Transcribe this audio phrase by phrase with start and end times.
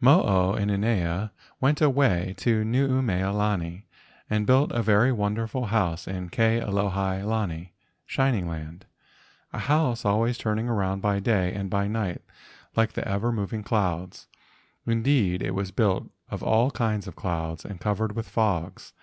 [0.00, 3.84] Mo o inanea went away to Nuumea lani
[4.30, 7.74] and built a very wonderful house in Ke alohi lani
[8.06, 8.86] (shining land),
[9.52, 12.22] a house always turning around by day and by night
[12.74, 14.28] like the ever moving clouds,
[14.86, 18.94] indeed, it was built of all kinds of clouds and covered with fogs.